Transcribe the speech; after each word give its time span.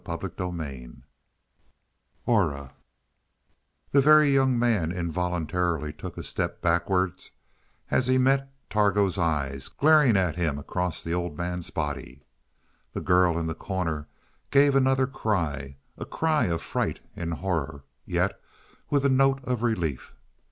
CHAPTER 0.03 0.31
XXVII 0.35 1.03
AURA 2.25 2.73
The 3.91 4.01
Very 4.01 4.31
Young 4.31 4.57
Man 4.57 4.91
involuntarily 4.91 5.93
took 5.93 6.17
a 6.17 6.23
step 6.23 6.59
backward 6.59 7.21
as 7.91 8.07
he 8.07 8.17
met 8.17 8.51
Targo's 8.67 9.19
eyes, 9.19 9.67
glaring 9.67 10.17
at 10.17 10.35
him 10.35 10.57
across 10.57 11.03
the 11.03 11.13
old 11.13 11.37
man's 11.37 11.69
body. 11.69 12.23
The 12.93 13.01
girl 13.01 13.37
in 13.37 13.45
the 13.45 13.53
corner 13.53 14.07
gave 14.49 14.73
another 14.75 15.05
cry 15.05 15.75
a 15.99 16.05
cry 16.07 16.45
of 16.45 16.63
fright 16.63 16.99
and 17.15 17.35
horror, 17.35 17.83
yet 18.03 18.41
with 18.89 19.05
a 19.05 19.07
note 19.07 19.41
of 19.43 19.61
relief. 19.61 20.13